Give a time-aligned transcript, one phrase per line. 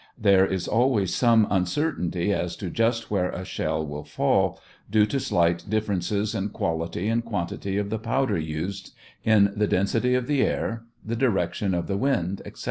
[0.17, 5.19] There is always some uncertainty as to just where a shell will fall, due to
[5.19, 10.41] slight differences in quality and quantity of the powder used, in the density of the
[10.41, 12.59] air, the direction of the wind, etc.